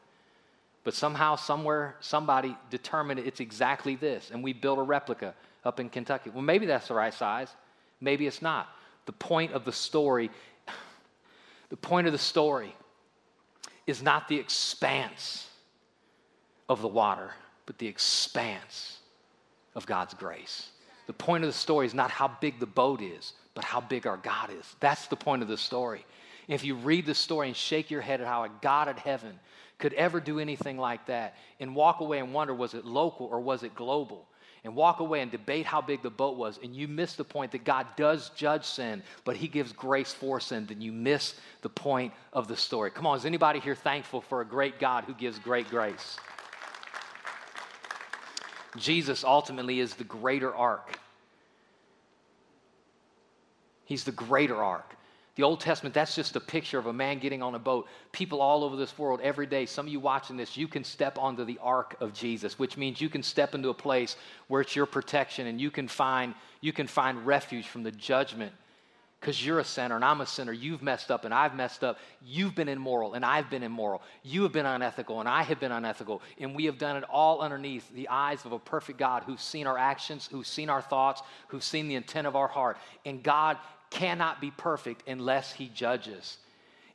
[0.84, 5.90] But somehow, somewhere, somebody determined it's exactly this, and we built a replica up in
[5.90, 6.30] Kentucky.
[6.30, 7.48] Well, maybe that's the right size.
[8.00, 8.68] Maybe it's not.
[9.06, 10.30] The point of the story,
[11.68, 12.74] the point of the story
[13.87, 15.48] is not the expanse
[16.68, 17.33] of the water,
[17.66, 18.98] but the expanse
[19.74, 20.70] of God's grace.
[21.07, 24.07] The point of the story is not how big the boat is, but how big
[24.07, 24.76] our God is.
[24.81, 26.04] That's the point of the story.
[26.48, 29.38] If you read the story and shake your head at how a God at heaven
[29.78, 33.40] could ever do anything like that and walk away and wonder was it local or
[33.40, 34.27] was it global?
[34.68, 37.52] And walk away and debate how big the boat was, and you miss the point
[37.52, 41.70] that God does judge sin, but He gives grace for sin, then you miss the
[41.70, 42.90] point of the story.
[42.90, 46.18] Come on, is anybody here thankful for a great God who gives great grace?
[48.76, 50.98] Jesus ultimately is the greater ark.
[53.87, 54.97] He's the greater ark.
[55.38, 57.87] The Old Testament, that's just a picture of a man getting on a boat.
[58.11, 61.16] People all over this world, every day, some of you watching this, you can step
[61.16, 64.16] onto the ark of Jesus, which means you can step into a place
[64.48, 68.53] where it's your protection and you can find, you can find refuge from the judgment
[69.20, 70.51] because you're a sinner and I'm a sinner.
[70.51, 72.01] You've messed up and I've messed up.
[72.20, 74.03] You've been immoral and I've been immoral.
[74.24, 76.20] You have been unethical and I have been unethical.
[76.40, 79.69] And we have done it all underneath the eyes of a perfect God who's seen
[79.69, 82.77] our actions, who's seen our thoughts, who's seen the intent of our heart.
[83.06, 83.58] And God
[83.90, 86.38] cannot be perfect unless he judges.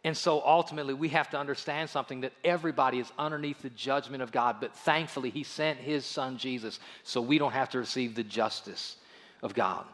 [0.04, 4.32] And so ultimately, we have to understand something that everybody is underneath the judgment of
[4.32, 8.24] God, but thankfully, he sent his son Jesus so we don't have to receive the
[8.24, 8.98] justice
[9.42, 9.86] of God.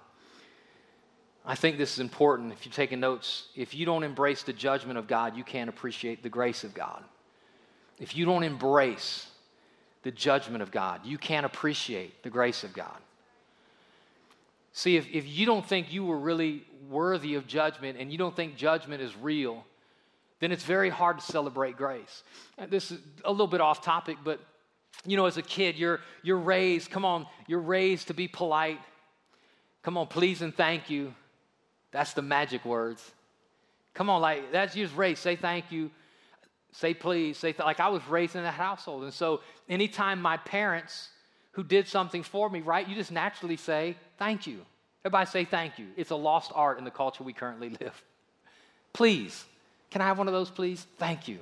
[1.46, 2.52] I think this is important.
[2.54, 6.24] If you're taking notes, if you don't embrace the judgment of God, you can't appreciate
[6.24, 7.04] the grace of God.
[8.00, 9.28] If you don't embrace
[10.04, 12.98] the judgment of God, you can't appreciate the grace of God.
[14.74, 18.36] See, if, if you don't think you were really worthy of judgment and you don't
[18.36, 19.66] think judgment is real,
[20.40, 22.24] then it's very hard to celebrate grace.
[22.58, 24.40] Uh, this is a little bit off topic, but
[25.06, 28.80] you know, as a kid, you're, you're raised, come on, you're raised to be polite.
[29.84, 31.14] Come on, please and thank you.
[31.92, 33.12] That's the magic words.
[33.94, 35.22] Come on, like that's just raised.
[35.22, 35.90] Say thank you,
[36.72, 39.04] say please, say th- like I was raised in that household.
[39.04, 41.10] And so anytime my parents
[41.52, 44.66] who did something for me, right, you just naturally say thank you.
[45.06, 45.88] Everybody say thank you.
[45.96, 48.04] It's a lost art in the culture we currently live.
[48.94, 49.46] Please.
[49.92, 50.86] Can I have one of those, please?
[50.98, 51.40] Thank you.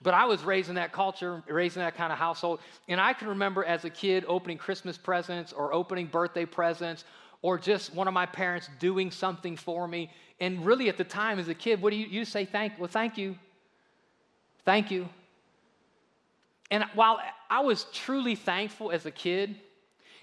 [0.00, 2.60] But I was raised in that culture, raised in that kind of household.
[2.86, 7.04] And I can remember as a kid opening Christmas presents or opening birthday presents
[7.42, 10.10] or just one of my parents doing something for me.
[10.40, 12.88] And really at the time as a kid, what do you, you say thank, well,
[12.88, 13.36] thank you.
[14.64, 15.08] Thank you.
[16.70, 17.18] And while
[17.50, 19.56] I was truly thankful as a kid,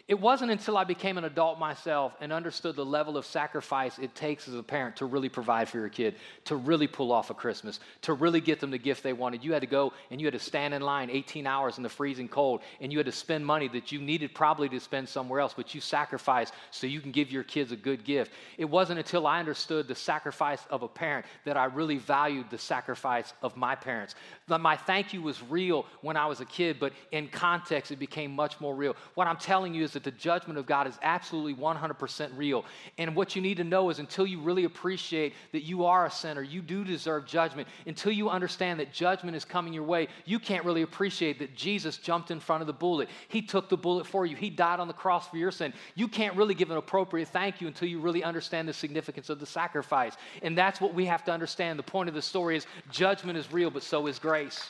[0.08, 4.14] it wasn't until I became an adult myself and understood the level of sacrifice it
[4.14, 7.34] takes as a parent to really provide for your kid, to really pull off a
[7.34, 9.44] Christmas, to really get them the gift they wanted.
[9.44, 11.90] You had to go and you had to stand in line 18 hours in the
[11.90, 15.40] freezing cold, and you had to spend money that you needed probably to spend somewhere
[15.40, 18.32] else, but you sacrificed so you can give your kids a good gift.
[18.60, 22.60] It wasn't until I understood the sacrifice of a parent that I really valued the
[22.60, 24.14] sacrifice of my parents.
[24.48, 28.36] My thank you was real when I was a kid, but in context, it became
[28.36, 28.96] much more real.
[29.16, 32.64] What I'm telling you is that the judgment of God is absolutely 100% real.
[32.98, 36.12] And what you need to know is until you really appreciate that you are a
[36.12, 40.38] sinner, you do deserve judgment, until you understand that judgment is coming your way, you
[40.38, 43.10] can't really appreciate that Jesus jumped in front of the bullet.
[43.28, 45.74] He took the bullet for you, He died on the cross for your sin.
[45.96, 49.40] You can't really give an appropriate thank you until you really understand the significance of
[49.40, 50.16] the sacrifice.
[50.44, 51.80] And that's what we have to understand.
[51.80, 54.70] The point of the story is judgment is real, but so is grace.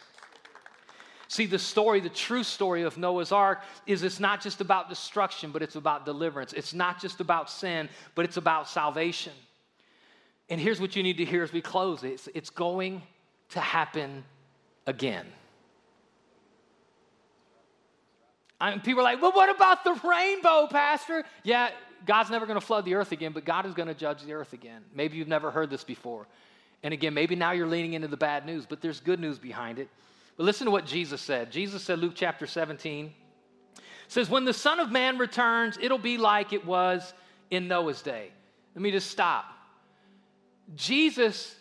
[1.28, 5.52] See, the story, the true story of Noah's Ark is it's not just about destruction,
[5.52, 6.54] but it's about deliverance.
[6.54, 9.34] It's not just about sin, but it's about salvation.
[10.50, 13.02] And here's what you need to hear as we close it's, it's going
[13.50, 14.24] to happen
[14.86, 15.26] again.
[18.60, 21.24] I mean, people are like, well, what about the rainbow, Pastor?
[21.44, 21.72] Yeah,
[22.06, 24.34] God's never going to flood the earth again, but God is going to judge the
[24.34, 24.82] earth again.
[24.94, 26.26] Maybe you've never heard this before.
[26.84, 29.80] And again, maybe now you're leaning into the bad news, but there's good news behind
[29.80, 29.90] it.
[30.38, 31.52] But listen to what Jesus said.
[31.52, 33.14] Jesus said, Luke chapter 17,
[34.08, 37.14] says, When the Son of Man returns, it'll be like it was
[37.50, 38.30] in Noah's day.
[38.74, 39.46] Let me just stop.
[40.76, 41.56] Jesus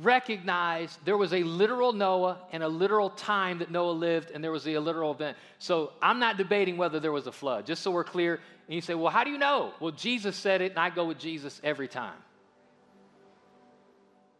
[0.00, 4.50] recognized there was a literal Noah and a literal time that Noah lived, and there
[4.50, 5.36] was a literal event.
[5.58, 8.40] So I'm not debating whether there was a flood, just so we're clear.
[8.66, 9.72] And you say, well, how do you know?
[9.80, 12.16] Well, Jesus said it, and I go with Jesus every time.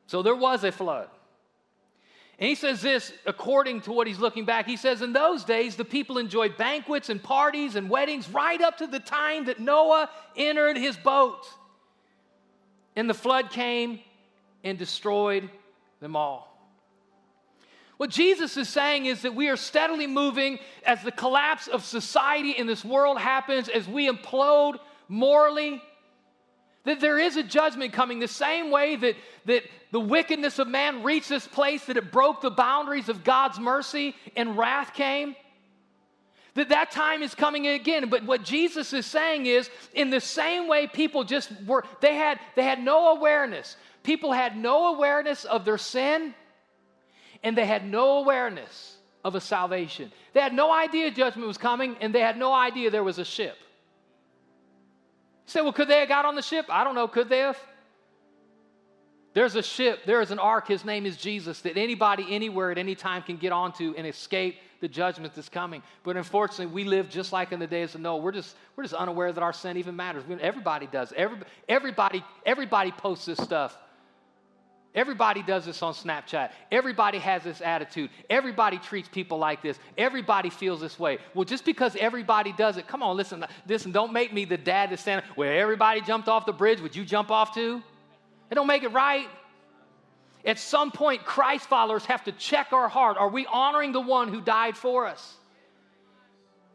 [0.07, 1.09] So there was a flood.
[2.43, 4.67] And he says this according to what he's looking back.
[4.67, 8.79] He says, In those days, the people enjoyed banquets and parties and weddings right up
[8.79, 11.47] to the time that Noah entered his boat.
[12.97, 14.01] And the flood came
[14.65, 15.49] and destroyed
[16.01, 16.49] them all.
[17.97, 22.51] What Jesus is saying is that we are steadily moving as the collapse of society
[22.51, 25.81] in this world happens, as we implode morally,
[26.85, 29.17] that there is a judgment coming, the same way that,
[29.47, 29.63] that
[29.93, 34.17] the wickedness of man reached this place that it broke the boundaries of God's mercy
[34.35, 35.37] and wrath came.
[36.55, 38.11] That that time is coming again.
[38.11, 42.39] But what Jesus is saying is, in the same way people just were, they had,
[42.57, 43.77] they had no awareness.
[44.03, 46.35] People had no awareness of their sin,
[47.43, 50.13] and they had no awareness of a salvation.
[50.35, 53.25] They had no idea judgment was coming, and they had no idea there was a
[53.25, 53.57] ship
[55.47, 56.67] say, well, could they have got on the ship?
[56.69, 57.09] I don't know.
[57.09, 57.59] Could they have?
[59.35, 62.77] There's a ship, there is an ark, his name is Jesus, that anybody, anywhere, at
[62.77, 65.83] any time can get onto and escape the judgment that's coming.
[66.03, 68.19] But unfortunately, we live just like in the days of Noah.
[68.19, 70.25] We're just, we're just unaware that our sin even matters.
[70.41, 71.15] Everybody does.
[71.17, 73.79] Every, everybody, everybody posts this stuff
[74.95, 76.51] Everybody does this on Snapchat.
[76.71, 78.11] Everybody has this attitude.
[78.29, 79.79] Everybody treats people like this.
[79.97, 81.19] Everybody feels this way.
[81.35, 84.91] Well, just because everybody does it, come on, listen, listen, don't make me the dad
[84.91, 86.81] that's standing where everybody jumped off the bridge.
[86.81, 87.83] Would you jump off too?
[88.51, 89.29] It don't make it right.
[90.45, 93.17] At some point, Christ followers have to check our heart.
[93.17, 95.37] Are we honoring the one who died for us?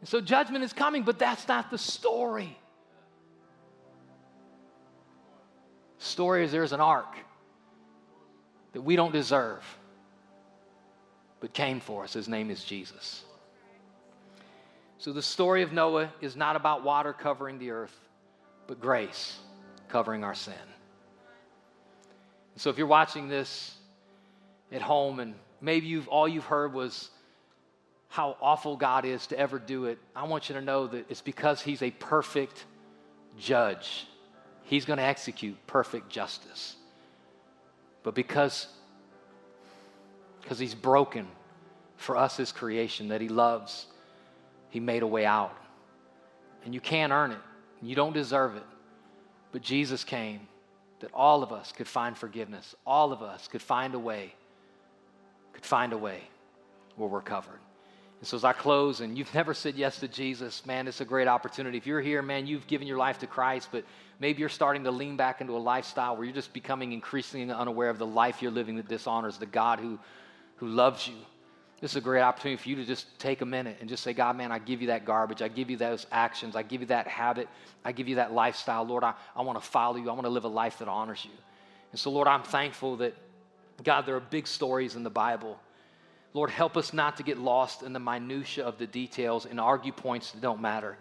[0.00, 2.58] And so judgment is coming, but that's not the story.
[5.98, 7.16] story is there's an ark
[8.78, 9.64] that we don't deserve,
[11.40, 12.12] but came for us.
[12.12, 13.24] His name is Jesus.
[14.98, 17.98] So the story of Noah is not about water covering the earth,
[18.68, 19.36] but grace
[19.88, 20.54] covering our sin.
[22.54, 23.74] so if you're watching this
[24.70, 27.10] at home and maybe you've all you've heard was
[28.06, 31.20] how awful God is to ever do it, I want you to know that it's
[31.20, 32.64] because he's a perfect
[33.40, 34.06] judge.
[34.62, 36.76] He's going to execute perfect justice.
[38.02, 38.68] But because,
[40.40, 41.26] because he's broken
[41.96, 43.86] for us, his creation, that he loves,
[44.70, 45.56] he made a way out.
[46.64, 47.38] And you can't earn it,
[47.82, 48.64] you don't deserve it.
[49.52, 50.48] But Jesus came
[51.00, 54.34] that all of us could find forgiveness, all of us could find a way,
[55.52, 56.22] could find a way
[56.96, 57.60] where we're covered.
[58.20, 61.04] And so, as I close, and you've never said yes to Jesus, man, it's a
[61.04, 61.78] great opportunity.
[61.78, 63.84] If you're here, man, you've given your life to Christ, but
[64.18, 67.90] maybe you're starting to lean back into a lifestyle where you're just becoming increasingly unaware
[67.90, 70.00] of the life you're living that dishonors the God who,
[70.56, 71.14] who loves you.
[71.80, 74.12] This is a great opportunity for you to just take a minute and just say,
[74.12, 75.42] God, man, I give you that garbage.
[75.42, 76.56] I give you those actions.
[76.56, 77.48] I give you that habit.
[77.84, 78.82] I give you that lifestyle.
[78.82, 80.10] Lord, I, I want to follow you.
[80.10, 81.30] I want to live a life that honors you.
[81.92, 83.14] And so, Lord, I'm thankful that,
[83.84, 85.56] God, there are big stories in the Bible
[86.38, 89.90] Lord, help us not to get lost in the minutia of the details and argue
[89.90, 90.96] points that don't matter.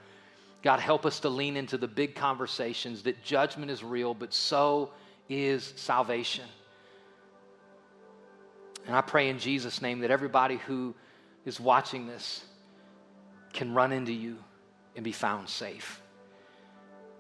[0.64, 4.90] God, help us to lean into the big conversations that judgment is real, but so
[5.30, 6.46] is salvation.
[8.88, 10.96] And I pray in Jesus' name that everybody who
[11.46, 12.44] is watching this
[13.54, 14.40] can run into you
[14.96, 16.02] and be found safe.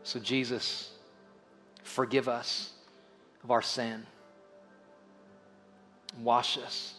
[0.02, 0.90] So, Jesus,
[1.84, 2.74] forgive us
[3.44, 4.08] of our sin,
[6.20, 6.97] wash us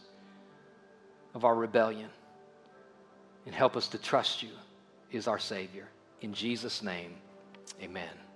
[1.35, 2.11] of our rebellion
[3.47, 4.51] and help us to trust you
[5.11, 5.89] is our Savior.
[6.21, 7.15] In Jesus' name,
[7.83, 8.28] amen.